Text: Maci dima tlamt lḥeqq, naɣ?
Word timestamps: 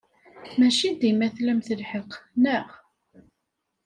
Maci 0.57 0.89
dima 0.99 1.27
tlamt 1.35 1.67
lḥeqq, 1.79 2.11
naɣ? 2.41 2.67